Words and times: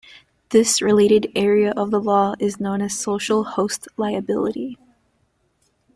This 0.49 0.81
related 0.81 1.27
area 1.35 1.75
of 1.77 1.91
the 1.91 2.01
law 2.01 2.33
is 2.39 2.59
known 2.59 2.81
as 2.81 2.97
social 2.97 3.43
host 3.43 3.87
liability. 3.97 4.79